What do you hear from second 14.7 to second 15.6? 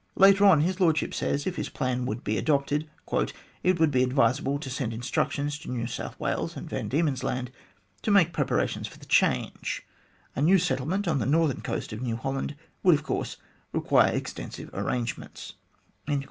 arrangements."